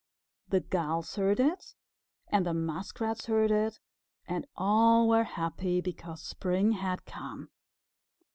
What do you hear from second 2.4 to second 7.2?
the Muskrats heard it, and all were happy because spring had